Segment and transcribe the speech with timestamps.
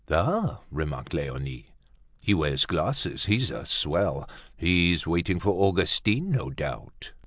[0.09, 1.67] "Ah!" remarked Leonie,
[2.23, 3.25] "he wears glasses.
[3.25, 4.27] He's a swell.
[4.57, 7.11] He's waiting for Augustine, no doubt."